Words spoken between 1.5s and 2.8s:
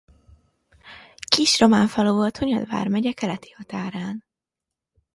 román falu volt Hunyad